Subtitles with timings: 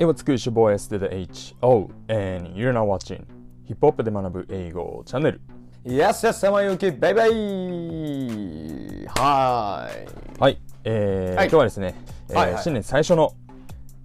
[0.00, 3.22] It was good your boy S to the H O and you're now watching.
[3.66, 5.42] ヒップホップで学ぶ英語チャンネル。
[5.84, 7.30] Yes, yes, 山ゆき、バイバイ
[9.08, 10.40] はーい。
[10.40, 11.48] はい、えーはい。
[11.48, 11.94] 今日はですね、
[12.30, 12.62] えーはいはい。
[12.62, 13.34] 新年最初の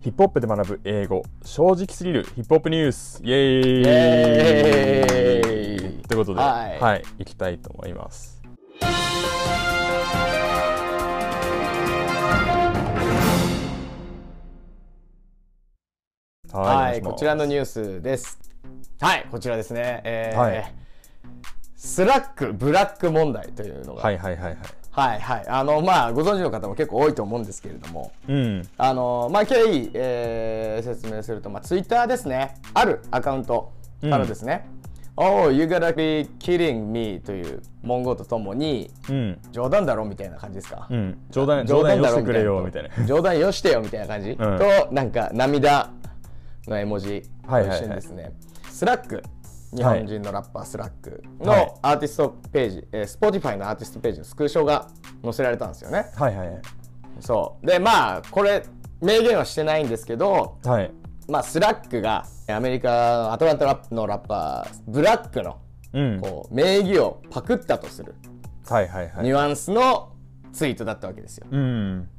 [0.02, 3.22] ヒップホップで学ぶ英語正直すぎるヒップホップニュース。
[3.24, 3.82] イエーイ。
[3.82, 6.04] イエーイ。
[6.10, 6.80] ということで、はい。
[6.82, 8.35] はい、行きたいと思います。
[16.62, 18.40] はい、こちらのニュースです。
[19.02, 20.02] はい、こちらですね。
[20.06, 20.74] えーはい
[21.78, 24.58] スラックブラック問題というのが、はいはいはいはい。
[24.90, 28.68] はいはいあのまあご存知の方も結構多いと思うんですけれども、うん。
[28.78, 34.66] あのまあ経緯、えー説明すると、まあ、ツイッターですねあるアカウントからですね、
[35.18, 39.40] Oh, you gotta be kidding me という文言とともにうん。
[39.52, 41.18] 冗談だろみたいな感じですか、うん。
[41.30, 43.06] 冗談、冗談よしてくれよみたいな。
[43.06, 45.92] 冗談よしてよみたいな感じ、んとなんか涙
[46.70, 48.34] の絵文字とはいはいはい一緒にですね、
[48.70, 49.24] スラック
[49.76, 54.88] 日本人のラッパースラックはいのアーティストページ、えー、Spotify のアーティストページのスクショが
[55.24, 56.62] 載せられたんですよねはいはいはい。
[57.20, 58.64] そうでまあこれ
[59.02, 60.92] 明言はしてないんですけどはい。
[61.28, 62.90] まあスラックがアメリカ
[63.24, 65.60] のアトランタラップのラッパーブラックの
[65.94, 66.22] うん。
[66.22, 68.16] こう名義をパクったとする
[68.68, 69.24] はいはいはい。
[69.24, 70.14] ニュアンスの
[70.54, 72.10] ツイートだったわけですようん。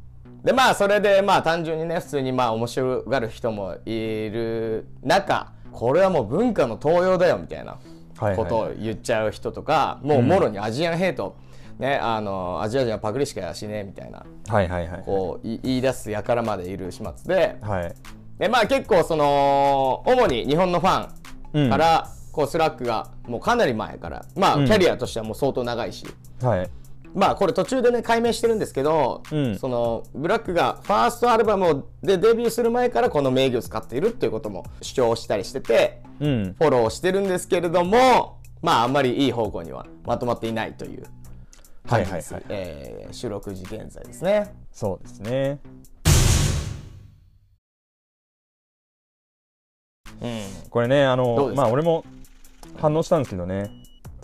[0.46, 7.78] でまあそれでまあ単純にね普通にまあ面白がる人もいる中これはもう文化の盗用だよみたいな
[8.36, 11.36] ことを言っちゃう人とか、もうもろにアジアンヘイト、
[11.78, 15.02] ねあのアジア人はパクリしかしねえみたいなはいはいはい。
[15.04, 17.94] こうい言い出す輩までいる始末ではい。
[18.38, 21.08] でまあ結構その主に日本のファ
[21.54, 26.06] うんンから、こうスラックがもうかなり前からまあうんキャリアとしてはもう相当長いし、
[26.40, 26.70] はい。
[27.16, 36.54] まあこれ途中でね改名してるんですけど、うんそのブラックがファーストアルバムをでデビューする前からこの名義を使っているっていうことも主張したりしててうん。
[36.58, 41.04] フォローしてるんですけれどもまああんまりいい方向にはまとまっていないという
[41.86, 44.54] はいはいはいえー収録時現在ですね。
[44.70, 45.58] そうですね。
[50.20, 50.40] うん
[50.70, 52.04] これね、あの、まあ俺も
[52.78, 53.70] 反応したんですけどね、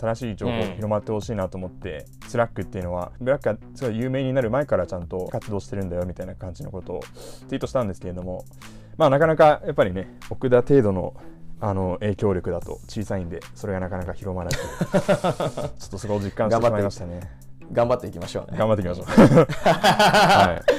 [0.03, 6.99] 正しい情報うん広まってほしいなと思って、スラックっていうのは、ブラックがすごい有名になる前からちゃんと活動してるんだよみたいな感じのことを
[7.47, 8.43] ツイートしたんですけれども、
[8.97, 11.15] まあなかなかやっぱりね、奥田程度の
[11.61, 17.21] あの影響力だと小さいんで、それがなかなか広まらず、 ちょっとそこを実感してしまいましたね。
[17.71, 18.57] 頑張っていきましょうね。
[18.57, 19.05] 頑張っていきましょう。
[19.63, 20.72] はい。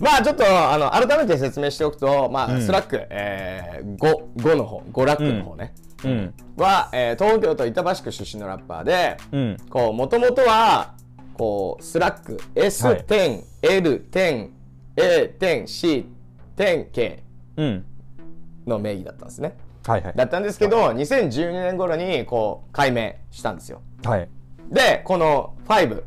[0.00, 5.74] まあちょっとあの改めて説明しておくと、まあうんスラック、えー、5, 5の方5ラックの方ね、
[6.04, 6.34] うん。
[6.56, 9.56] は、えー東京都板橋区出身のラッパーで、うん。
[9.68, 10.94] こうもともとは
[11.34, 14.50] こうスラック S10、L10、
[14.96, 16.06] A10、
[16.56, 17.22] C10、K
[17.56, 17.84] うん。
[18.66, 19.56] の名義だったんですね。
[19.86, 20.12] はいはい。
[20.16, 23.82] だったんですけど、2012年頃にこう改名したんですよ。
[24.04, 24.28] はい。
[24.70, 26.02] でこの5、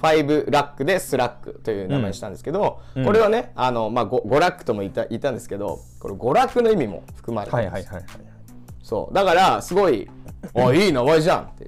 [0.00, 7.92] 5、5ラックでスラックという名前にしたんですけど、うんこれはね、あのまあ 5, 5ラックとも言った言ったんですけど、これ5ラックの意味も含まれてるんです。
[7.92, 8.24] はいはいはいはい。
[8.82, 10.08] そうだからすごい、
[10.54, 11.66] おいい名前じゃんって。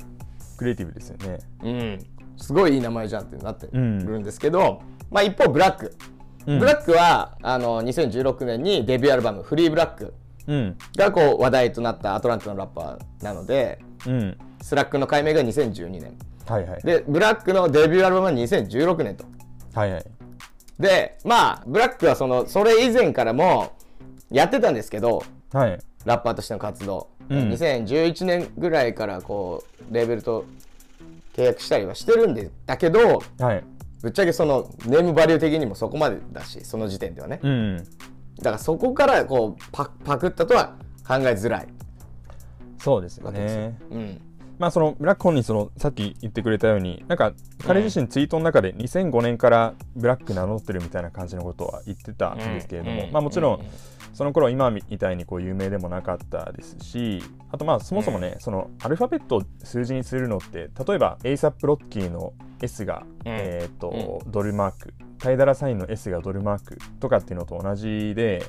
[0.56, 1.38] クリエイティブですよね。
[1.62, 1.98] うん、
[2.36, 5.94] すごいいい名前じゃんってなってるんんですけど、まあ一方ブラック、
[6.46, 10.14] うんブラックはあの2016年にデビューアルバム「フリーブラック
[10.48, 14.38] うん。」がこう話題となったアトランタのラッパーなのでうん。
[14.60, 16.16] スラックの改名が2012年
[16.46, 16.82] はいはい。
[16.82, 19.24] でブラックのデビューアルバムは2016年と
[19.74, 20.04] はいはい。
[20.78, 23.72] でまあブラックはそのそれ以前からも
[24.30, 25.22] やってたんですけど
[25.52, 25.78] はい。
[26.04, 30.44] ラッパーとしての活動、うん2011年ぐらいからこうレーベルと
[31.34, 33.64] 契約したりはしてるんでだけどはい。
[34.02, 37.76] ぶっちゃけそのネームバリュー的にもそこまでだしその時点ではね、うん。
[38.38, 40.74] だからそこからこうパパクったとは
[41.06, 41.68] 考えづらい
[42.78, 43.78] そうですよわけですよ、ね。
[43.92, 44.20] うん
[44.62, 47.32] まあそのブラック本人そのさっき言ってくれたようになんか
[47.66, 52.38] 彼自身ツイートの中で2005年からブラック名乗ってるみたいな感じのことは言ってたん。
[52.38, 53.10] ですけれども、うん。
[53.12, 53.66] まあもちろうん。
[53.66, 53.70] ん
[54.14, 68.44] その頃今みたいにこう有名でもなかったですしあとまあそもそもね、そのアルファベットを数字にするのって例えば ASAP ロッキーの S が、えっ、と、ドルマークタイダラサインの S がドルマークとかっていうのと同じで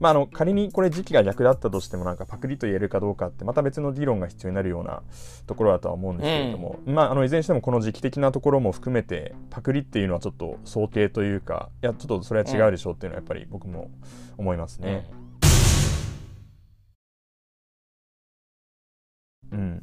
[0.00, 5.02] まあ、あの仮にこれ時期が逆だったとしてもなんかパクリと言えるかどうかってまた別の議論が必要になるような
[5.46, 13.90] ところだとは思うんですけれども、まあ、あのいずれにしてもこの時期的なところも含めてパクリっていうのはちょっと早計というかいやちょっとそれは違うでしょうっていうのはやっぱり僕も
[14.36, 15.08] 思いますね。
[19.52, 19.82] うん、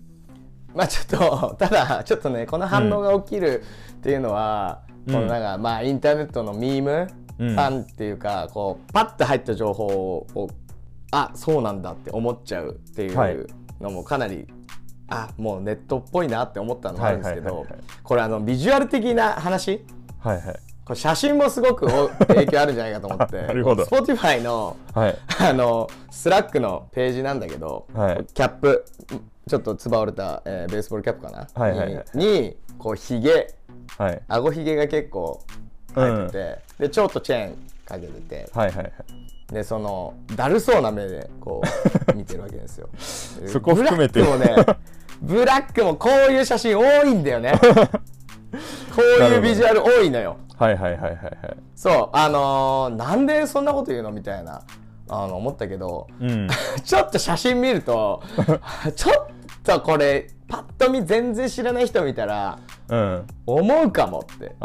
[0.73, 3.63] まあちょっとただちょっとねこの反応が起きる
[3.93, 7.07] っていうのは、このなんかまあインターネットのミーム、
[7.39, 7.49] うん。
[7.49, 10.49] ファンっていうかこうパッと入った情報を
[11.11, 13.35] あそうなんだって思っちゃうっていはい。
[13.35, 13.47] う
[13.81, 14.47] のもかなり、
[15.09, 17.83] あもうネットっぽいなって思ったのもあるんですけどはいはいはいはい。
[18.03, 19.83] これあのビジュアル的な話？
[20.19, 20.55] はいはい。
[20.85, 23.83] これ写真もすごくお影響あるんじゃないかと思って なるほど。
[23.83, 25.17] Spotify のはい。
[25.49, 28.25] あのスラックのページなんだけど、はい。
[28.33, 28.85] キャップ
[29.47, 32.05] ちょっとつば折れた、えーベースボールキャップかな、はいはいはい。
[32.13, 33.53] ににこうひげ
[33.97, 34.21] はい。
[34.27, 35.41] 顎ひげが結構
[35.95, 37.55] 入ってて、でちょっとチェーン
[37.85, 38.49] かけてて。
[38.53, 38.93] はいはいはい。
[39.53, 41.61] でそのだるそうな目でこ
[42.07, 42.89] う 見てるわけですよ。
[43.41, 44.21] でそこ含めて。
[44.21, 44.77] ブラックもね
[45.21, 47.53] ブラックもこういう写真多いんだよね。
[48.95, 50.37] こういうビジュアル多いのよ。
[50.57, 51.35] はいはいはいはいはい。
[51.75, 54.61] そうあのーなんでそんなこと言うのみたいな
[55.09, 56.47] あの思ったけど、うん。
[56.83, 58.23] ちょっと写真見ると
[58.95, 59.31] ちょっと
[59.83, 62.59] これパッと見全然知らない人見たら
[62.89, 63.27] うん。
[63.45, 64.55] 思うかもって、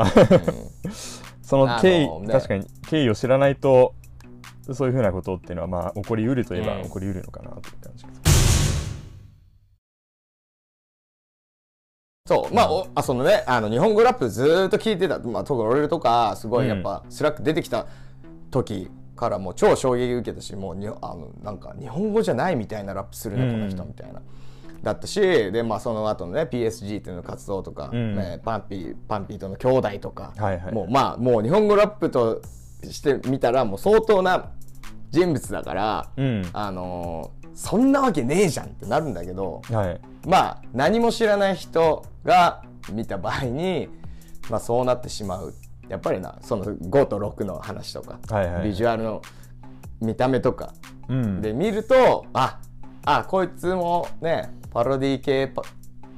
[1.42, 3.94] その経緯、確かに経緯を知らないと
[4.72, 6.82] そういうふうなことっていうのはまあ起こりうるといえばうん。
[6.84, 9.06] 起こりうるのかなという感じです、
[12.26, 17.86] そうまあおあそのねあの日本語ラップずーっと聞いてた、まあ、特に俺とかすごいやっぱ、スラック出てきた
[18.50, 24.20] 時からもう超衝撃受けたしもうにあのなんか日本語じゃないみたいなラップするね、うんこの人みたいな。
[24.86, 28.14] だったしで、まあ、その後のね PSG っていうの活動とか、うん。
[28.14, 30.72] ねパンピーパンピーとの兄弟とか、はいはい。
[30.72, 32.40] もうまあもう日本語ラップと
[32.84, 34.52] してみたらもう相当な
[35.10, 36.48] 人物だから、うん。
[36.52, 40.00] あのーそんなわけねえじゃんってなるんだけど、はい。
[40.26, 42.62] まあ何も知らない人が
[42.92, 43.88] 見た場合に、
[44.50, 45.54] まあ、そうなってしまう。
[45.88, 48.68] やっぱりなその5と6の話とか、はいはい。
[48.68, 49.22] ビジュアルの
[50.02, 50.74] 見た目とか
[51.08, 51.40] うん。
[51.40, 52.60] で見るとあ
[53.06, 55.62] あこいつもねパロディ系パ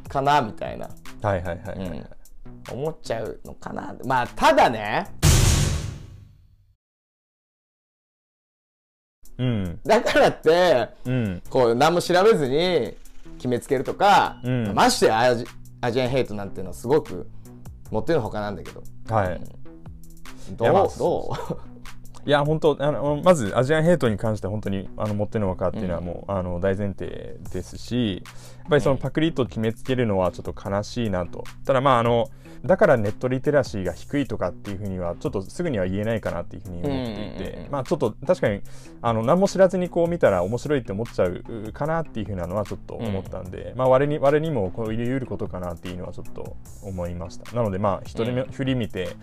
[0.08, 0.88] かなみたいな。
[1.22, 2.76] はいはいはいはい、うん。
[2.80, 3.94] 思っちゃうのかな。
[4.04, 5.06] まあただね。
[9.38, 9.78] うん。
[9.86, 11.42] だからってうん。
[11.48, 12.96] こう何も調べずに
[13.36, 14.74] 決めつけるとか、うん。
[14.74, 15.46] ましてやアジ
[15.80, 17.30] アジアンヘイトなんていうのはすごく
[17.92, 18.82] 持ってるほかなんだけど。
[19.08, 19.40] はい。
[20.56, 20.72] どいう？
[20.98, 21.36] ど
[22.28, 28.22] いや本当あのまずアジアンヘイトに関しては本当にあの持ってるのかっていうのはもう、あの大前提ですし
[28.58, 31.42] やっぱりそのパクリと決めつけるのはちょっと悲しいなと。
[31.64, 32.28] ただまああの
[32.66, 37.36] だからネットリテラシーが低いとかっていうふうにはちょっとすぐには言えないかなっていうふうに思っていうんうんうんうん。
[37.38, 38.60] てまあちょっと確かに
[39.00, 47.56] あの何も知らずにこう見たら面白いって思っちゃうかなっていうふうなのはちょっと思ったんで、まあ我に我にもこう入れうることかなっていうのはちょっと思いました。
[47.56, 49.16] なのでまあ人で振り見て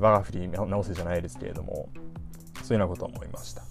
[0.00, 1.88] 我が振り直せじゃないですけれども
[2.62, 3.62] そういうようなことを思いました。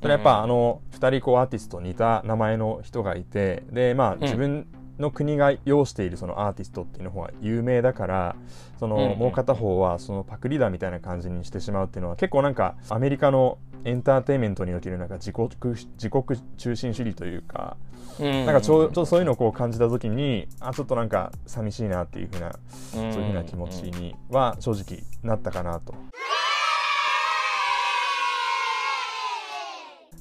[0.00, 4.66] ただやっぱ、あの2人こうアーティスト似た名前の人がいてでまあ自分
[4.98, 8.36] の国が要しているそのアーティストっていうの方が有名だから
[8.78, 17.76] その、もう片方はそのパクリだみたいな感じにしてしまうっていうのは結構なんかアメリカのエンターテインメントにおけるなんか自国自国中心主義というか、
[18.18, 22.58] ななんかちょうちょっとそういうのをこう感じた時にあちょっとなんか寂しいなっていうふうな
[22.92, 25.94] そういうふうな気持ちには正直なったかなと。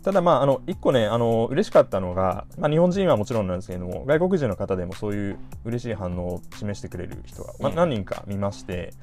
[0.06, 7.76] ただまああの一個ねあの嬉しかったのが、まあ、日本人はもちろんなんですけれども外国人の方でもそういう嬉しい反応を示してくれる人が、まあ、うん。
[7.76, 8.94] 何人か見まして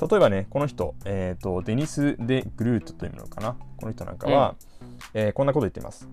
[0.00, 3.56] 例えばねこの人、えー、とデニス・デ・グルートというのかな？
[3.78, 4.54] この人なんかは、
[5.12, 6.08] えーこんなこと言ってます。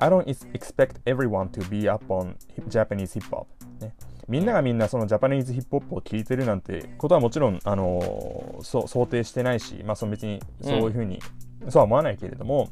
[0.00, 2.34] I don't expect everyone to be up on
[2.68, 3.46] Japanese hip hop、
[3.80, 3.94] ね、
[4.26, 11.20] みんながみんなそのジャパニーズヒップホップを聴いてるなんてことはもちろん、あのーそう想定してないし、まあ、その別にそういうふうに、
[11.68, 12.68] そうは思わないけれども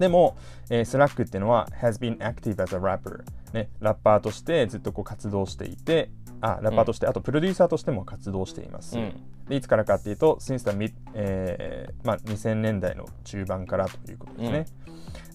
[0.00, 0.36] でも、
[0.70, 9.12] えー、スラックっていうのは has been active as a rapper、ね、ラッパーとしてずっとこう活動していてあラッパーとして、あとプロデューサーとしても活動しています、うん。
[9.46, 14.66] でいつからかっていうと since the mid、えーまあ、2000年代の中盤からということですね、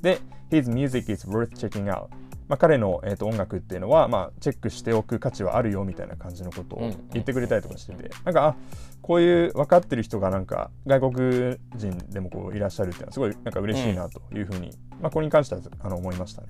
[0.02, 0.20] で
[0.50, 2.08] His music is worth checking out
[2.48, 8.56] まあ、彼の、えー、と音楽っていうのは、まあ、チェックしておく価値はあるよみたいな感じのことを言ってくれたりとかしてて、なんかあ
[9.06, 16.48] こういう分かってる人がなんか外国人でもこういらっしゃるっていうのはすごいなんか嬉しいなというふうに、まあ、これに関してはあの思いましたね。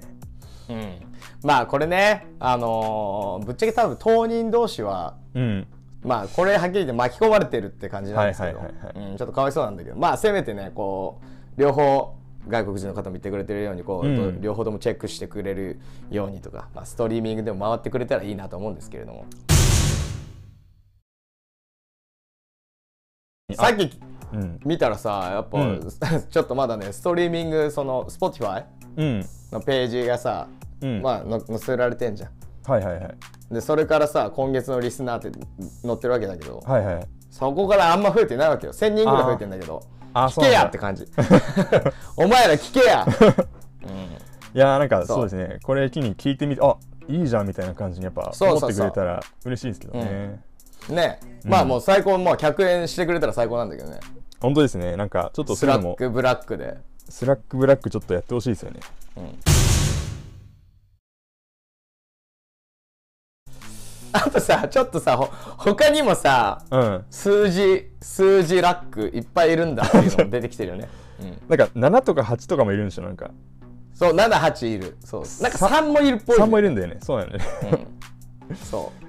[0.69, 0.99] うん。
[1.43, 5.67] まあこれねあのーぶっちゃけ多分当人同士はうん、
[6.01, 8.59] まあこれはっきり言って巻き込まれてるって感じなんですけど。
[8.59, 9.97] ちょっとかわいそうなんだけど。
[9.97, 11.19] まあせめてねこ
[11.57, 12.15] う両方
[12.47, 14.39] 外国人の方も言ってくれてるようにこう、うん。
[14.41, 19.25] 両方ともチェックしてくれるようにとか、まあ、ストリーミングでも回ってくれたらいいなと思うんですけれども
[23.55, 23.99] さっき
[24.33, 25.79] うん、見たらさやっぱ、うん。
[26.29, 28.65] ちょっとまだねストリーミングその Spotify
[28.97, 30.47] うん、のページがさ、
[30.81, 31.01] うん。
[31.01, 32.29] まあの載せられてんじゃん。
[32.67, 33.17] はいはいはい。
[33.51, 35.39] でそれからさ今月のリスナーって
[35.83, 37.07] 載ってるわけだけど、はいはい。
[37.29, 38.73] そこからあんま増えてないわけよ。
[38.73, 39.81] 1000人ぐらい増えてんだけど
[40.13, 41.05] あ聞けやって感じ。
[42.15, 43.05] お前ら聞けや、
[44.55, 45.07] いやーなんかそう。
[45.07, 45.59] そうですね。
[45.61, 48.73] これ機に聞いてみてあいいじゃんみたいな感じにやっぱ思ってそうそう。
[48.73, 50.41] そうくれたら嬉しいですけどね
[50.89, 51.19] ね。
[51.43, 53.99] まあもう最高まあ客演してくれたら最高なんだけどね。
[54.39, 54.95] 本当ですね。
[54.95, 56.77] なんかちょっとスラックブラックで。
[57.09, 58.79] スラックブラックちょっとやってほしいですよね。
[64.11, 67.05] あとさちょっとさほ他にもさうん。
[67.09, 70.87] 数字数字ラックいっぱいいるんだっていうのも出てきてるよね、
[71.19, 73.31] うん、なんか7とか8とかもいるんでしょなんか。
[73.93, 74.97] そう78いる。
[75.03, 75.23] そう。
[75.41, 76.97] なんか3もいるっぽい、3もいるんだよね。
[77.01, 77.87] そうなんだよね。
[78.63, 79.05] そう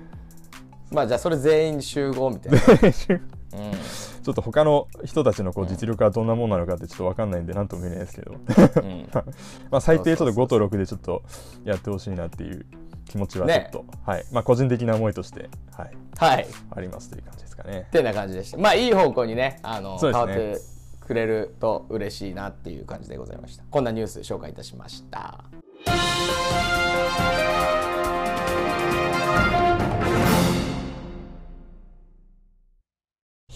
[0.97, 2.59] まあじゃあそれ全員集合みたいな、
[2.91, 8.33] ちょっと他の人たちのこう実力はどんなもんなのかってちょっと分かんないんで何とも言えないですけど。
[8.33, 9.07] うん。
[9.71, 11.23] まあ最低ちょっと5そうそうそうと6でちょっと
[11.65, 12.65] やってほしいなっていう
[13.05, 13.69] 気持ちはちょっね。
[13.71, 14.25] と、はい。
[14.33, 16.47] まあ個人的な思いとして、はい、はい。
[16.71, 17.85] ありますという感じですかね。
[17.89, 18.57] ってな感じでした。
[18.57, 20.57] まあいい方向にねあの変わって
[21.07, 23.65] くれると嬉しいなっていう感じでございました。
[23.71, 25.45] こんなニュース紹介いたしました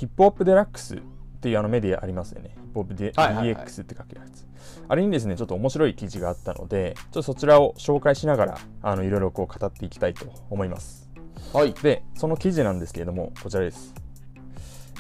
[0.01, 0.99] ヒップホップデラックスっ
[1.43, 2.53] ていうあのメディアありますよね。
[2.55, 4.47] ヒップホップデはいはいはい DX って書くやつ。
[4.89, 11.11] あれにですね、ちょっと面白い記事があったので、ちょっとそちらを紹介しながら、あのいろいろこう語っていきたいと思います。
[11.53, 13.95] はいで、その記事なんですけれども、こちらです。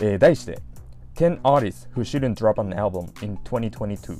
[0.02, 0.61] えー題して、
[1.14, 4.19] 10 Artists Who Shouldn't Drop an Album in 2022。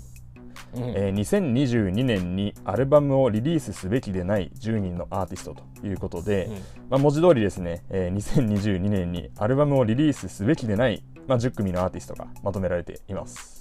[0.75, 6.49] えー2022年にアルバムをリリースすべきでない10人のアーティストということで、
[6.89, 13.61] まあ、文字通りですね、えー2022年にアルバムをリリースすべきでない、まあ、10組のアーティストがまとめられています。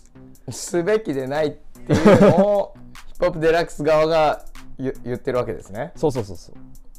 [0.50, 2.74] すべきでないっていうのを
[3.08, 4.42] ヒップホップデラックス側が
[4.78, 6.56] 言言ってるわけですね、そうそうそうそう。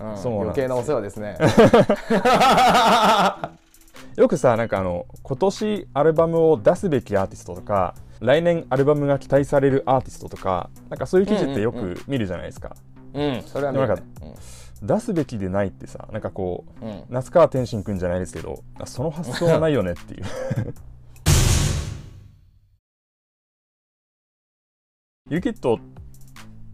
[0.06, 1.36] うん、そう余計なお世話ですね。
[4.16, 12.76] よくさなんかあの今年アルバムを出すべきアーティストとか来年アルバムが期待されるアーティストとかなんかそういう記事ってようんうんく見るじゃないですか。
[13.14, 13.88] うんそれは見る。
[13.88, 14.36] ねでも
[14.82, 17.02] 出すべきでないってさなんかこう、うん。
[17.08, 20.24] 那須川天心くんじゃないですけどあその発想はないよねっていう。
[25.28, 25.78] ユキット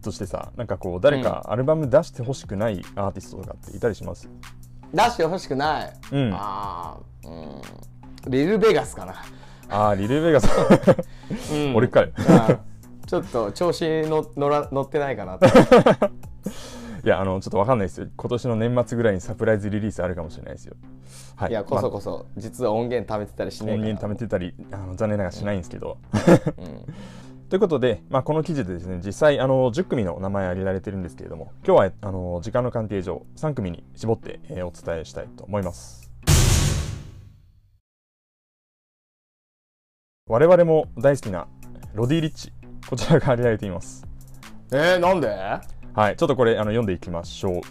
[0.01, 4.27] としてさなんかこう誰かアルバム出してほしくないアーティストとかっていたりします、
[4.93, 6.33] 出してほしくない、うん。
[6.33, 7.61] ああうん。
[8.31, 9.13] リル・ベガスかな、
[9.69, 10.47] ああリレーベガス
[11.51, 11.75] うん。
[11.75, 12.59] 俺かよあ
[13.05, 15.47] ちょっと調子の乗ら乗ってないかなって
[17.07, 18.07] いやあのちょっとわかんないですよ。
[18.17, 20.75] 今年の年末ぐらいにサプライズリリースあるかもしれないですよ。
[21.37, 21.51] はい。
[21.51, 23.77] いやこそこそ、実は音源貯めてたりしねえから。
[23.77, 25.97] 音源貯めてたりあの残念ながらしないんですけど、
[26.57, 26.93] うん。
[27.49, 36.06] ということで、まあ、この記事でですね実際あの10組の名前挙げられてるんですけれども今日はあの時間の関係上3組に絞って、えーお伝えしたいと思います
[40.27, 41.47] 我々も大好きな
[41.93, 42.51] ロディ・リッチ
[42.89, 44.05] こちらが挙げられています。
[44.71, 45.29] えー、なんで？
[45.93, 47.61] はいちょっとこれあの読んでいきましょう、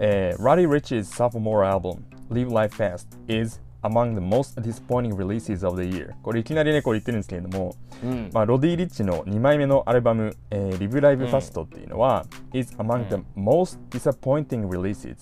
[0.00, 1.98] えー、Roddy Rich's sophomore album
[2.30, 6.14] Live Life Fast is among the most disappointing releases of the year.
[6.22, 8.30] これいきなりねこれ言ってるんですけれどもうん。
[8.32, 15.16] まあ、ロディ・リッチの2枚目のアルバム「えー、Live Live Fast」っていうのは、is among the most disappointing releases.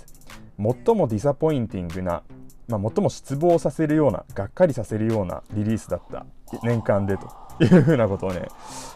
[0.56, 2.22] 最もディサポインティングな、
[2.68, 6.24] まあ、最も失望させるようながっかりさせるようなリリースだった
[6.62, 7.44] 年間でと。
[7.60, 8.48] いうふうなことをね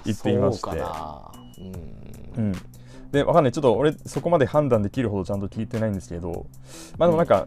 [0.05, 0.71] 言っていまして。
[2.37, 2.45] うん。
[2.45, 2.53] うん、
[3.13, 3.53] でわかんない。
[3.53, 6.47] ちょっと俺そこまで判断できるほどちゃんと聞いてないんですけど。
[6.97, 7.47] まあでもなんか、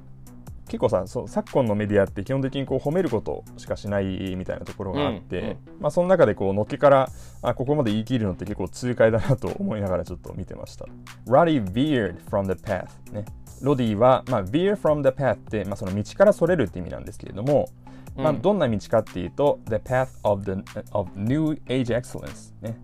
[0.67, 5.58] 結構さそう昨今のメディアって基本的にこう褒めることしかしないみたいなところがあって、うんうん。
[5.81, 7.10] まあその中でこうのっけから
[7.41, 10.86] あここまで言い切るのって結構痛快だなと思いながらちょっと見てました。
[11.27, 13.25] Roddy veered from the path ね。
[13.62, 17.67] ロディは、まあ、veer from the path って、まあ、その道からそれるって意味なんですけれども、
[18.15, 18.41] まあ、うん。
[18.41, 22.77] どんな道かっていうと the path of, the, of new age excellence ね。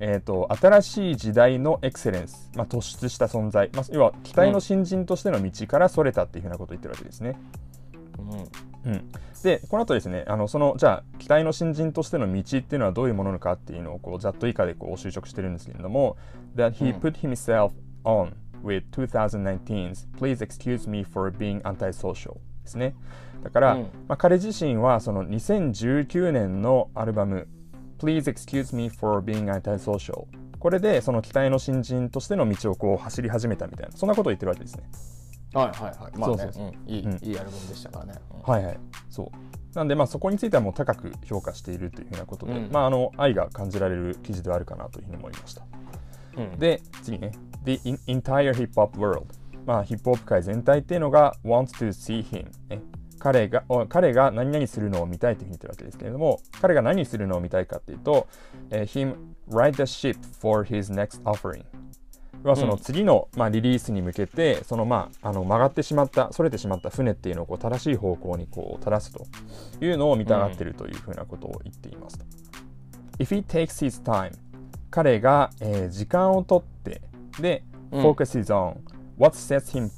[0.00, 7.36] えー、と新しい時代のエクセレンス、まあ、突出した存在、まあ、要は期待の新人としての道からそれたっていうふうなことを言ってるわけですね。
[8.84, 9.10] うん、
[9.42, 16.16] でこの後ですねあのそのじゃあ期待の新人としての道っていうのはどういうものなのかっていうのをこうざっと以下でこう就職してるんですけれども
[16.56, 17.72] that he put himself
[18.04, 18.32] on
[18.62, 22.34] with 2019's Please excuse me for being antisocial.
[22.34, 22.94] ですね
[23.42, 23.82] だから、うん。
[24.08, 27.48] まあ、彼自身はその2019年のアルバム
[27.98, 30.26] Please excuse me for being antisocial
[30.58, 34.84] これでその期待の新人としての道をこう走り始めたみたいなそんなことを言ってるわけですね。
[35.54, 36.18] はいはいはい。
[36.18, 36.36] まあね。
[36.36, 36.70] そうそうう。
[36.70, 36.74] ん。
[36.86, 37.12] いい、うん。
[37.22, 38.52] いいアルバムでしたからね、うん。
[38.52, 38.78] はいはい。
[39.08, 39.76] そう。
[39.76, 42.72] なんでまあそこについてはもう高く評価しているというふうなことで、うん。
[42.72, 45.62] まああの愛が感じられる記事ではあるかなというふうに思いました。
[46.36, 46.58] うん。
[46.58, 47.32] で次ね。
[47.64, 49.26] The entire hip hop world
[49.64, 52.82] まあヒップホップ界全体っていうのが wants to see him、ね、
[53.18, 58.28] 彼が彼が何々するのを見たいというふうに言ってるわけですけれども彼が何するのを見たいかっていうと、
[58.70, 59.14] えー、him
[59.50, 61.64] ride the ship for his next offering
[62.42, 69.26] はその次の、まあ、リリースに向けてその、まあ、あの曲がってしまったそれてしまった船っていうのをこう正しい方向にこう正すと
[69.84, 72.24] いうのを見たがっているというふうなことを言っていますと。
[73.18, 74.32] If he takes his time
[74.90, 77.02] 彼が、えー、時間をとって
[77.40, 78.76] で、focuses on
[79.18, 79.90] what sets him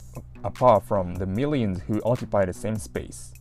[0.43, 3.35] apart from the millions who occupy the same space.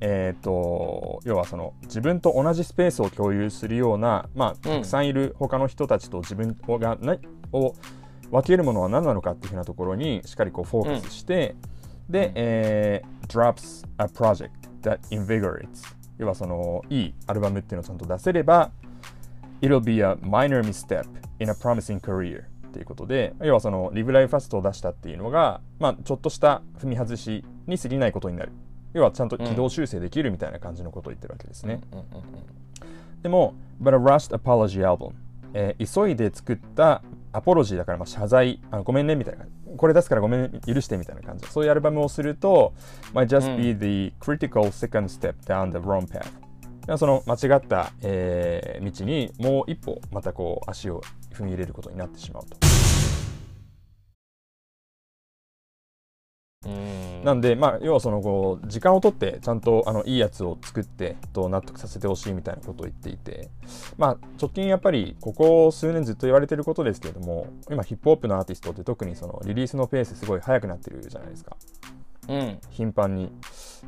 [0.00, 7.16] えーと、要はその自分と同じスペースを共有するような、まあ、たくさんいる他の人たちと自分がな
[7.52, 7.74] を
[8.30, 11.56] 分けるものは何なのかっていうふうなところにしっかりこうフォーカスして、
[12.06, 14.50] うん、で、えー、drops a project
[14.82, 15.98] that invigorates.
[16.18, 18.70] 要はそのいいアルバムっていうのをちゃんと出せれば
[19.62, 21.06] it'll be a minor misstep
[21.38, 22.44] in a promising career
[22.78, 28.52] っていうことで要はそのリブライファストを出したっていうのが、まあ、ちょっとした踏み外しに過ぎないことになる。
[28.94, 31.80] 要はちゃんと軌道修正できるみたいな感じのことを言ってるわけですね、
[33.22, 35.12] でも But a rushed apology album
[35.54, 38.60] えー、急いで作ったアポロジーだからまあ謝罪。
[38.70, 41.46] あごめんねみたいなこれ出すからごめん許してみたいな感じ。
[41.48, 42.74] そういうアルバムをすると
[43.12, 46.30] might just be the critical second step down the wrong path
[46.96, 51.02] その間違った、えー、道にもう一歩またこう足を
[51.34, 52.56] 踏み入れることになってしまうと。
[57.24, 63.50] なんで、まあ、要はそのこう時間をとってちゃんとあのいいやつを作ってと納得させてほしいみたいなことを言っていて、
[63.96, 71.56] まあ、直近やっぱりここ数年ずっと言われてることですけれども今ヒップホップのアーティストって特にそのリリースのペースすごい速くなってるじゃないですか。
[72.28, 73.32] うん、頻繁に。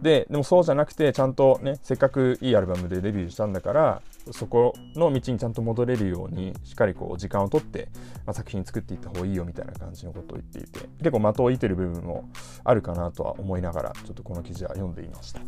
[0.03, 7.89] ででもそうじゃなくてちゃんとねせっかくいいアルバムでデビューしたんだからそこの道にちゃんと戻れるようにしっかりこう時間をとって、
[8.25, 12.31] まあ、作品作っていった方がいいよみたいな感じのことを言っていて結構的を射てる部分も
[12.65, 15.41] あるかなとは思いながらちょっとこの記事は読んでいました。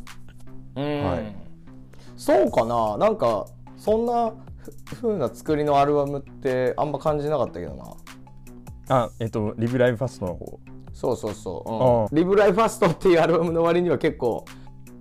[0.75, 1.37] はい、
[2.17, 2.97] そうかな。
[2.97, 3.47] なんか
[3.77, 4.33] そんな
[5.01, 7.85] 風な作りのアルバムってあんま感じなかったけどな。
[8.89, 10.59] あえっと「リブライブファスト」の方
[10.93, 14.45] そうそうそう、うん、リブライファストっていうアルバムの割には結構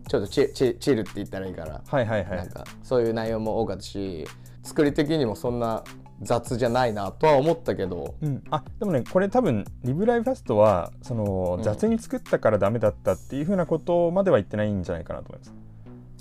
[0.07, 1.81] ちょっとチチチルって言ったらいいから。
[1.85, 2.37] はいはいはい。
[2.37, 4.27] なんかそういう内容も多かったし
[4.63, 5.83] 作り的にもそんな
[6.21, 15.53] 雑じゃないなとは思ったけど、うん、あでもねこれ多分リブライファストはその雑に作ったからダメだったっていうふうなことまでは言ってないんじゃないかなと思います。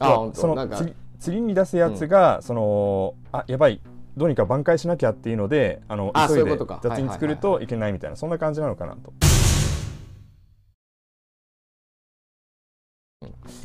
[0.00, 3.80] あ本当その次次に出すやつが、うん、そのあやばい
[4.16, 9.12] どうにか挽回しなきゃっていうのであの急いで雑に作るといけないみたいなそんな感じなのかなと。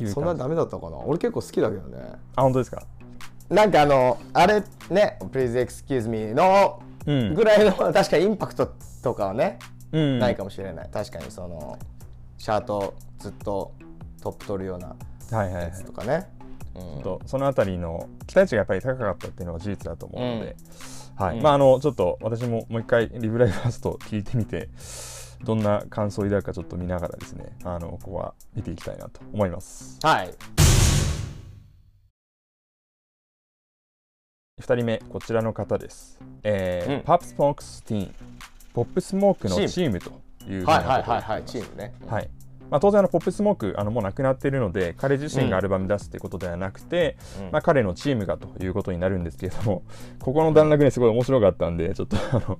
[0.06, 0.98] そんなダメだったかな？
[0.98, 1.98] 俺結構好きだけどね。
[2.34, 2.82] あ本当ですか？
[3.48, 9.58] なんかあのあれね「Please excuse me の」ぐらいの、うん、確かインパクトとかはね、
[9.92, 10.90] うん、ないかもしれない。
[10.92, 11.78] 確かにその
[12.38, 13.72] シャートずっと
[14.22, 14.96] トップ取るような
[15.44, 16.18] やつとかね、はい。
[16.18, 16.26] はい
[16.78, 20.56] はいうん、とそのあたりの期待値がやっぱり高かったっていうのは事実だと思うので、
[21.16, 21.40] はい。
[21.40, 24.68] まああのちょっと私ももう一回リブライファースト聞いてみて
[25.44, 29.98] どんな感想を抱くかちょっと見ながらですねあのここは見ていきたいなと思います。
[30.02, 30.34] はい。
[34.60, 38.14] 2人目こちらの方です、えーうん、パップスモークスティーン
[38.72, 40.10] ポップスモークのチームと
[40.48, 41.42] いうはいはいはいはい。
[41.44, 42.30] チームね、はい。
[42.70, 49.82] まあ、当然あのポップスモークあのもうなくなっているので彼自身がアルバム出すということではなくて、うん、まあ、彼のチームがということになるんですけれども
[50.20, 52.58] ここの段落ねすごい面白かったんでちょっとあの、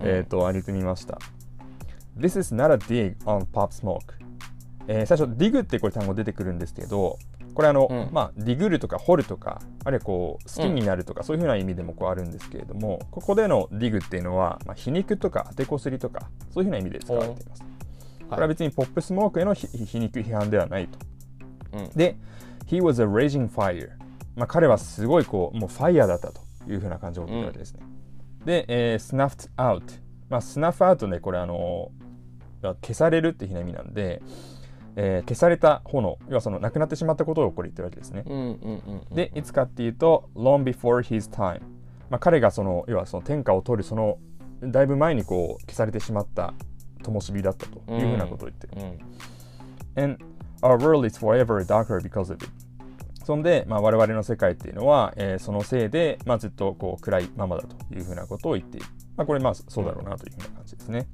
[0.00, 1.18] えっ、ー、と上げてみました
[2.18, 4.14] This is not a dig on Pop Smoke、
[4.88, 7.18] えー、最初 dig ってこれ単語出てくるんですけど
[7.54, 17.64] これあの、うん、まあ、ディグルとか掘るとかあるいはこう好きになるとか、うん、そういうふうな意味でもこうあるんですけれどもここでのディグっていうのは、まあ、皮肉とか当てこすりとかそういうふうな意味で使われています。
[18.28, 19.66] これは別にポップスモークへの皮
[19.98, 20.98] 肉批判ではないと。
[21.72, 22.16] うん、で、
[22.66, 23.90] He was a raging fire。
[24.34, 27.80] まあ、彼はすごいこうもうファイヤーだったというふうな感じを言わけですね。
[28.44, 29.82] で、えー、snuffed out。
[30.28, 31.92] まあ、スナフアウトね、これあの
[32.74, 34.22] 消されるっていう意味なんで、
[34.96, 38.24] えー、消された炎要はその亡くなってしまったことをこれ言ってるわけですね。
[39.12, 41.60] でいつかっていうと long before his time、
[42.10, 44.18] まあ、彼がその要はその天下を取るその
[44.62, 46.54] だいぶ前にこう消されてしまった
[47.02, 48.72] 灯火だったというふうなことを言ってる。
[49.96, 50.24] うん、And
[50.62, 52.48] our world is forever darker because of it.
[53.26, 58.86] そんで、まあ、我々の世界っていうのは、えー、そのせいで、まあ、ずっとこう暗いままだというふうなことを言っている。
[59.16, 61.08] まあ、これまあそうだろうなというふうな感じですね。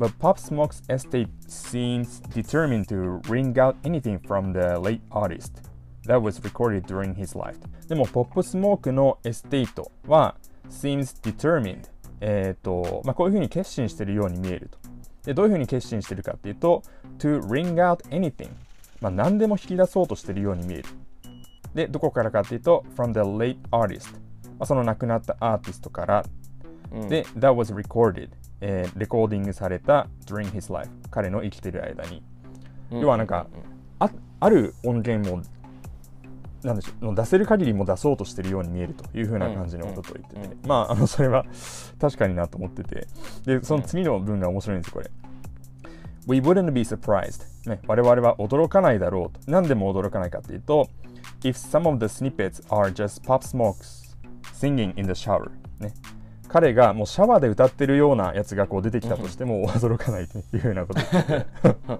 [0.00, 5.60] But Pop Smoke's estate seems determined to wring out anything from the late artist
[6.06, 7.58] that was recorded during his life.
[7.86, 10.36] でも、ポップスモークのエステイトは
[10.70, 11.90] seems determined
[12.22, 14.78] えっ、ー、と、まあ、こういうふうに決心しているように見えると。
[15.26, 16.82] で、どういうふうに決心しているかっていうと、
[17.18, 18.48] to wring out anything
[19.02, 20.84] まあ、何でも引き出そうとしているように見える。
[21.74, 24.20] で、どこからかっていうと、from the late artist、ま
[24.60, 26.24] あ、その亡くなったアーティストから、
[26.90, 28.30] うんで、that was recorded、
[28.60, 32.22] えーレコーディングされた during his life、彼の生きてる間に。
[32.90, 33.46] 要はなんか、
[33.98, 35.42] あある音源も
[36.62, 40.68] なんでしょう出せる限りも出そうとしてるように見えるという風な感じのことを言ってて、うん。
[40.68, 41.44] まああのそれは
[42.00, 43.06] 確かになと思ってて。
[43.44, 45.10] でその次の文が面白いんですよこれ。
[46.28, 49.50] We wouldn't be surprised、ね、我々は驚かないだろうと。
[49.50, 50.88] 何でも驚かないかっていうと
[51.42, 54.16] If some of the snippets are just pop smokes
[54.52, 55.92] singing in the shower、ね、
[56.52, 61.46] 彼がもうシャワーで歌ってるようなやつがこう出てきたとしても驚かないというふうなことを言ってて。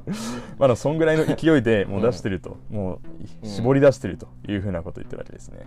[0.58, 3.00] まだそんぐらいの勢いでもう出してると、も
[3.42, 5.66] う絞り出してるというふうなことを言ってるわけですね。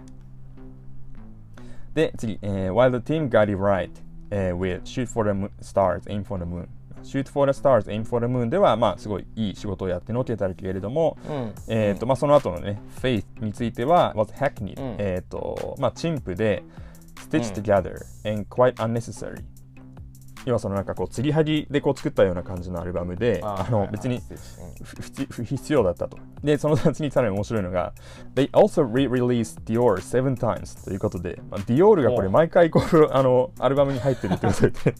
[1.94, 3.90] で、次、えー While the team got it right、
[4.32, 6.68] えー with Shoot for the Stars, Aim for the Moon.
[7.04, 11.54] Shoot for the Stars, Aim for the Moon では、まあ、すごいいい仕事をやってのけたけれども、うん。
[11.68, 14.96] えーとまあ、その後のね、Faith については、was hackneyed、うん。
[15.00, 16.64] えっ、と、まあ、陳腐で、
[17.16, 17.96] stitched together
[18.26, 19.44] and quite unnecessary。
[20.46, 24.22] 要はそのなんかこう、継ぎはぎでこう作ったような感じのアルバムで、あの別に
[24.84, 26.18] ふ不必要だったと。
[26.44, 27.94] で、その次にさらに面白いのが、
[28.36, 34.96] They also re-released Dior seven times ということで、まあ、ディオールがこれ毎回こうあのアルバムに入ってるってことを言って、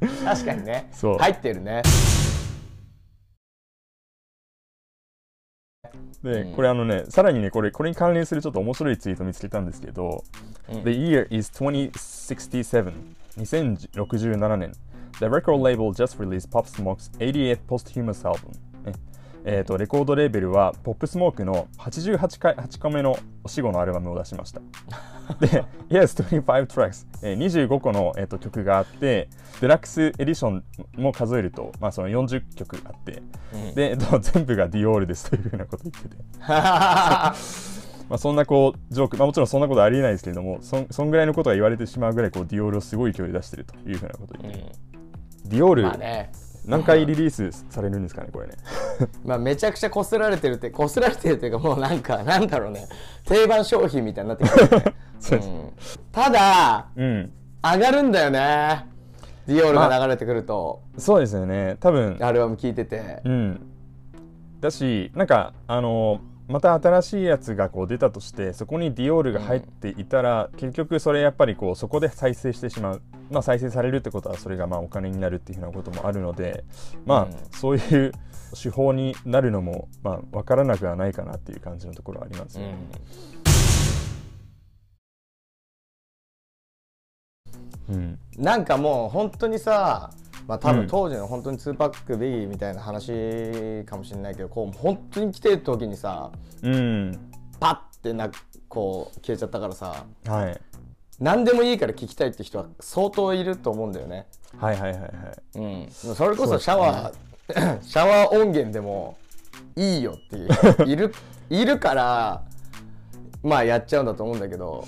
[0.24, 0.88] 確かにね。
[0.92, 1.18] そう。
[1.18, 1.82] 入ってるね
[6.22, 10.24] で、うんこれあのね、さらにね、これ、これに関連するちょっと面白いツイート見つけたんですけど、
[10.68, 12.92] うん The year is 2067,
[13.38, 14.72] 2067年。
[15.18, 18.52] The record label just released Pop Smoke's 88th posthumous album.
[19.44, 24.60] ねえー、とレコードレーベルはポップスモークの88回8個目の死後のアルバムを出しました。
[25.40, 29.28] で、 Yes, 25 tracks、えー25個の、えー、と曲があって、
[29.60, 30.64] デラックスエディション
[30.96, 33.22] も数えると、まあ、その40曲あって、
[33.54, 33.74] うん。
[33.74, 36.22] で、えっと全部がディオールですというふうなことを言ってて。
[38.10, 44.72] まあ、そんなこうジョーク、まあ、もちろんそんなことありえないですけれどもそんそんぐらいのことが言われてしまうぐらいこうディオールをすごい勢いで出してるというふうなことを言って、
[45.44, 46.32] ディオール、まあね
[46.70, 48.54] 何回リリースされるんですかねこれね。
[49.24, 52.86] まあめちゃくちゃこすられてるってこすられてるっていうかもうなんか なんだろうね。
[53.24, 54.94] 定番商品みたいになってきてる、ね。
[55.18, 55.72] そうん。
[56.12, 57.32] ただうん。
[57.62, 58.86] 上がるんだよね。
[59.46, 60.80] ディオールが流れてくると。
[60.96, 61.76] そうですよね。
[61.80, 62.16] 多分。
[62.20, 63.20] アルバム聴いてて。
[63.24, 63.60] うん。
[64.60, 66.20] だしなんかあの
[66.50, 76.64] また新しいやつがこう出たとしてそこにディオールが入っていたら、結局それやっぱりこうそこで再生してしまう、まあ、再生されるってことはそれがまあお金になるっていうふうなこともあるので
[77.06, 77.34] まあ、うん。
[77.52, 78.12] そういう
[78.60, 82.76] 手法になるのもまあ分からなくはないかなっていう感じのところはありますよね。
[87.90, 88.18] うん。
[88.36, 90.10] なんかもう本当にさ
[90.50, 90.76] まあ多うん。
[90.78, 96.32] 分当時の本当に2パックビギーみたいな話かもしれないけどこう本当に来てる時にさ
[96.62, 97.30] うん。
[97.60, 98.28] パッてな
[98.68, 100.60] こう消えちゃったからさはい、
[101.20, 104.26] 何でもいいから聞きたいって人は相当いると思うんだよね。
[104.58, 105.58] はいはいはいはい。
[105.58, 109.16] うん、それこそシャワー、 シャワー音源でも
[109.76, 110.48] いいよっていう
[110.90, 111.14] いる
[111.48, 112.42] いるから
[113.42, 114.84] まあやっちゃうんだと思うんだけど。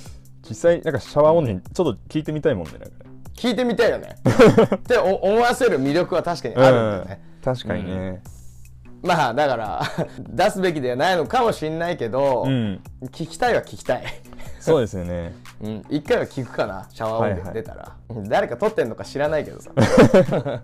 [0.48, 3.01] 実際なんかシャワー音源ちょっと聞いてみたいもんねなんかね
[3.36, 4.16] 聞いてみたいよね。
[4.74, 8.22] ってお思わせる魅力は確かにあるんだよね、うん、確かにね。
[9.02, 9.82] まあだから
[10.20, 14.04] 出すべきではないのかもしんないけど、うん、聞きたいは聞きたい。
[14.60, 16.88] そうですよねうん、一回は聞くかな。
[16.92, 18.28] シャワー音源出たら、うん。
[18.28, 19.70] 誰か撮ってんのか知らないけどさ。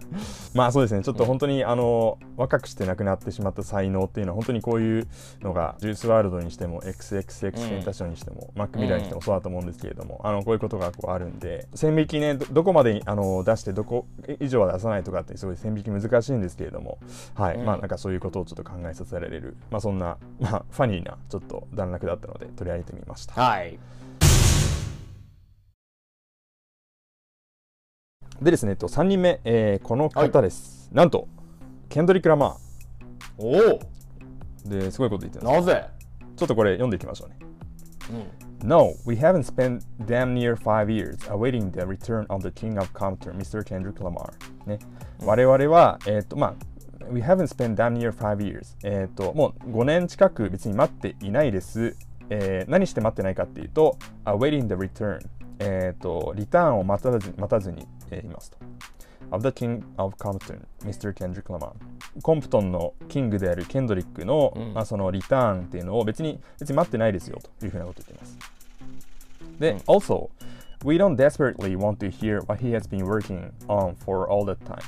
[0.55, 1.03] まあそうですね。
[1.03, 5.07] ちょっと本当に、あの若くして亡くなってしまった才能っていうのは本当にこういう
[5.41, 14.07] のがジュースワールドにしても XXX テンタションにしても、マックミラーにしてもそうだと思うんですけれども、あのこういうことがこうあるんで線引きねどどこまであの出してどこ
[14.41, 16.99] 以上は出さないとかってすごい線引き難しいんですけれども
[17.35, 17.65] はい、うん。
[17.65, 23.41] まあなんかそういうことをちょっと考えさせられるまあそんな、まあ、ファニーなちょっと段落だったので取り上げてみました。
[23.41, 23.79] はい
[28.41, 31.27] でですね、えっと、3人目、えーこの方です、なんと
[31.89, 32.57] ケンドリック・ラマ
[33.37, 35.89] おおーですごいこと言ってるんですなぜ、
[36.37, 37.37] ちょっとこれ読んでいきましょうね
[38.63, 43.37] うん、No, we haven't spent damn near five years awaiting the return of the king of Compton,
[43.37, 43.63] Mr.
[43.63, 44.33] Kendrick Lamar.
[44.67, 44.79] ね、
[45.21, 46.55] 我々は、えっ、と、まあ、
[47.11, 48.77] We haven't spent damn near five years.
[48.83, 51.97] えっ、と、もう5年近く別に待っていないです。
[52.31, 55.21] えー何して待ってないかっていうと、awaiting the return.
[55.59, 58.59] えっ、と、リターンを待たず待たずに、えーいますと。
[59.31, 61.13] of the King of Compton, Mr.
[61.13, 61.73] Kendrick Lamar.
[62.23, 68.39] コンプトンのキングであるケンドリックの,、うんまあそのリターンっていうのを別に別に待ってないですよというふうなことを言っています。
[69.59, 70.31] で、うん also,
[70.85, 74.59] we don't desperately want to hear what he has been working on for all that
[74.65, 74.79] time.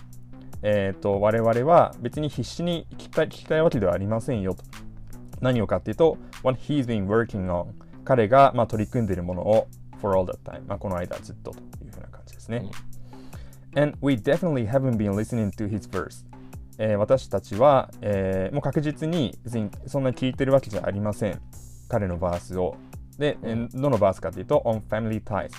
[0.63, 4.63] えっ、と、我々は別に必死に聞きたい聞きたいわけではありませんよと。
[5.41, 7.69] 何をかっていうと、what he's been working on
[8.05, 9.69] 彼がまあ取り組んでいるものを
[10.01, 12.71] for all that time、まあ、この間ずっとというふうな感じですね。
[13.77, 16.25] And we definitely haven't been listening to his verse.
[16.79, 21.41] えー私たちは、えーもう確実に別にそんな聞いてるわけじゃありません。
[21.89, 22.77] 彼のバースを。
[23.19, 25.51] で、えーどのバースかというと、On Family Ties。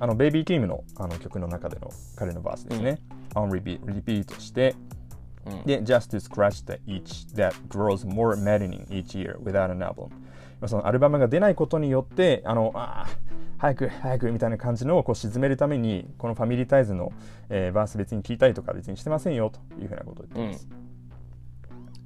[0.00, 3.00] あの、ベイビーキームのあの曲の中での彼のバースですね。
[3.34, 4.74] On repeat, repeat して、
[5.66, 10.08] で、just to scratch the itch that grows more maddening each year without an album。
[10.60, 13.27] まあそのアルバムが出ないことによって、あの、あー
[13.58, 17.12] 早く早くみたいな感じのをこう沈めるために、このファミリータイズの、
[17.48, 20.68] えーバース別に聞いたりとか別にしてませんよというふうなことを言ってます。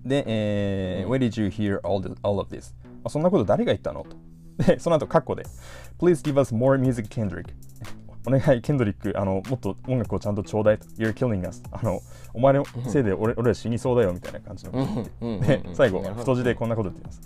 [0.04, 2.74] で、えー Where did you hear all, the, all of this?
[2.82, 4.16] まあそんなこと誰が言ったのと。
[4.64, 5.44] で、その後、カッコで、
[5.98, 7.46] Please give us more music, Kendrick.
[8.26, 10.86] お願い、ケンドリック、あの、もっと音楽をちゃんとちょうだいと。
[10.98, 11.62] You're killing us.
[11.72, 12.00] あの、
[12.34, 14.72] お前のせいで俺俺ら死にそうだよみたいな感じの。
[14.72, 15.58] こと言って。
[15.58, 17.20] で、最後、太字でこんなこと言っています。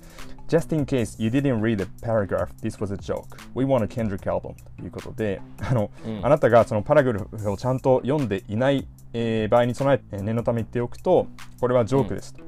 [0.49, 3.37] Just in case you didn't read the paragraph, this was a joke.
[3.55, 4.55] We want a Kendrick album.
[4.79, 5.91] ということで、あの、
[6.23, 11.27] あなたがそのパラグラフをちゃんと読んでいない、えー場合に備えて、念のため言っておくと、
[11.61, 12.43] これはジョークですと。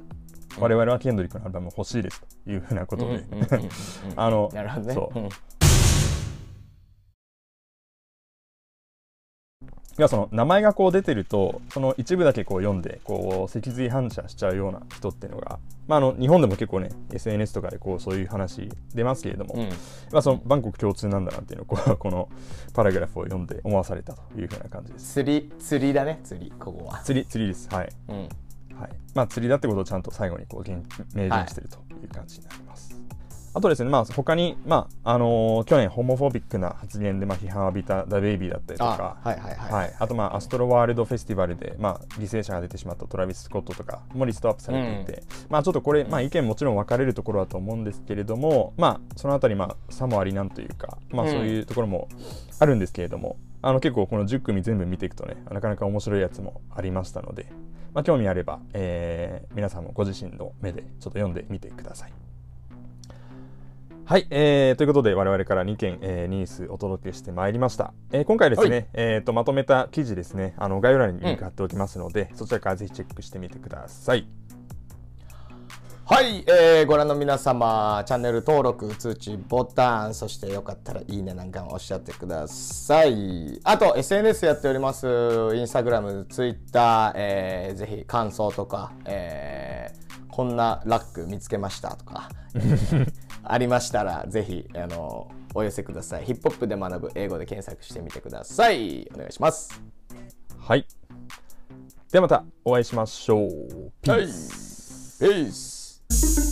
[0.61, 3.25] 我々はケンドリックのアルバム欲しいですというふうなことで、
[4.17, 4.95] あの、なるほどね。
[4.95, 5.29] そう
[9.99, 15.59] うんいやその名前がこう出てるとその一部だけこう読んでこう脊髄反射しちゃうような人っていうのが、
[15.89, 19.69] まあ、あの日本でも結構ね SNS とかでこうそういう話出ますけれども、うん。
[20.13, 22.29] まあ、そのバンコク共通なんだなっていうのをこう この
[22.75, 25.15] パラグラフを読んで思わされたというふうな感じです。
[25.15, 27.01] 釣り釣りだね釣りここは。
[27.01, 27.69] 釣り釣りです。
[27.69, 28.17] はい、うん。
[28.17, 28.91] はい。
[29.15, 30.81] まあ、釣りだってことをちゃんと最後にこう言
[31.13, 32.98] 明言してるという感じになります。
[33.59, 39.73] あとですね、まあ、他に、まああのー去年ホモフォビックな発言で、まあ、批判を浴びたダ・ベイビーだったりとか、あはいはいはい。
[39.73, 51.33] はい、あと、まあ、アストロワールドフェスティバルで、まあ、犠牲者が出てしまったトラビス・スコットとかもリストアップされていて、まあ、ちょっとこれ、まあ、意見もちろん分かれるところだと思うんですけれども、まあ、そのあたり、まあ、さもありなんというか、まあ、うん。
[51.33, 52.09] そういうところも
[52.61, 57.47] あるんですけれども、あの結構この10組全部見ていくとねなかなか面白いやつもありましたので、
[57.93, 62.28] まあ、興味あれば、えー皆さんもご自身の目でちょっと読んでみてください。
[64.09, 67.93] はい、えーということで我々から2件、えーニュースお届けしてまいりました。
[68.11, 74.27] えー今回ですね、はいえーとまとめた記事ですね、あの概要欄にリンク貼っておきますので、そちらからぜひチェックしてみてください。
[76.07, 83.61] はい、えーご覧の皆様、チャンネル登録、通知ボタン、そしてよかったらいいねなんかもおっしゃってください。
[83.63, 85.07] あと、SNS やっております。
[85.55, 93.13] インスタグラム、ツイッター、えーぜひ感想とか、えーこんなラック見つけましたとか、えー
[93.51, 96.27] ありましたら、ぜひ、あの、お寄せください。
[96.27, 99.09] ヒップホップで学ぶ英語で検索してみてください。
[99.15, 99.83] お願いします。
[100.59, 100.87] はい。
[102.13, 103.93] ではまたお会いしましょう。
[104.03, 105.19] ピース。
[105.19, 106.48] ペース